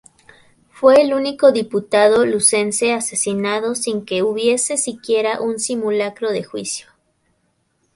Fue 0.71 0.99
el 1.03 1.13
único 1.13 1.51
diputado 1.51 2.25
lucense 2.25 2.91
asesinado 2.91 3.75
sin 3.75 4.03
que 4.03 4.23
hubiese 4.23 4.75
siquiera 4.77 5.39
un 5.39 5.59
simulacro 5.59 6.31
de 6.31 6.43
juicio. 6.43 6.87